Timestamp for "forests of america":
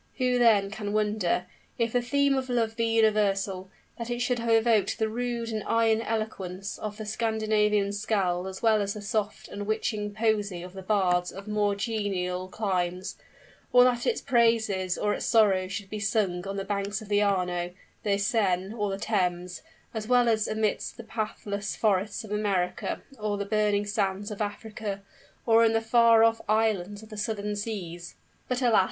21.75-23.03